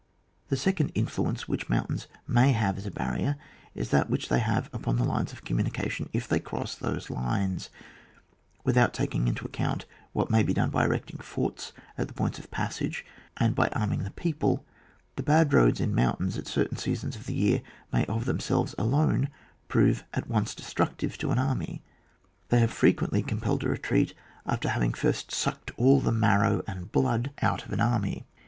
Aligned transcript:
The 0.49 0.57
second 0.57 0.89
influence 0.95 1.47
which 1.47 1.69
mountains 1.69 2.07
may 2.27 2.53
have 2.53 2.75
as 2.79 2.87
a 2.87 2.89
barrier 2.89 3.35
is 3.75 3.91
that 3.91 4.09
which 4.09 4.29
they 4.29 4.39
have 4.39 4.67
upon 4.73 4.95
the 4.97 5.03
lines 5.03 5.31
of 5.31 5.43
communica 5.45 5.87
tion 5.91 6.09
if 6.11 6.27
they 6.27 6.39
cross 6.39 6.73
those 6.73 7.05
lines^ 7.05 7.69
Without 8.63 8.95
taking 8.95 9.27
into 9.27 9.45
account 9.45 9.85
what 10.11 10.31
may 10.31 10.41
be 10.41 10.55
done 10.55 10.71
by 10.71 10.85
erecting 10.85 11.19
forts 11.19 11.71
at 11.99 12.07
the 12.07 12.15
points 12.15 12.39
of 12.39 12.49
passage 12.49 13.05
and 13.37 13.53
by 13.53 13.67
arming 13.73 14.03
the 14.03 14.09
people, 14.09 14.65
the 15.17 15.21
bad 15.21 15.53
roads 15.53 15.79
in 15.79 15.93
mountains 15.93 16.35
at 16.35 16.47
certain 16.47 16.77
seasons 16.79 17.15
of 17.15 17.27
the 17.27 17.35
year 17.35 17.61
may 17.93 18.03
of 18.07 18.25
themselves 18.25 18.73
alone 18.79 19.29
prove 19.67 20.03
at 20.15 20.27
once 20.27 20.55
destructive 20.55 21.15
to 21.19 21.29
an 21.29 21.37
army; 21.37 21.83
they 22.49 22.59
have 22.59 22.73
fre 22.73 22.87
quently 22.87 23.23
compelled 23.27 23.63
a 23.63 23.69
retreat 23.69 24.15
fdh;er 24.47 24.69
having 24.69 24.95
first 24.95 25.31
sucked 25.31 25.69
all 25.77 25.99
the 26.01 26.11
marrow 26.11 26.63
and 26.65 26.91
blood 26.91 27.03
128 27.03 27.03
ON 27.03 27.13
WAR. 27.13 27.17
[book 27.17 27.23
VI, 27.23 27.47
out 27.47 27.63
of 27.63 27.69
the 27.69 27.79
army. 27.79 28.25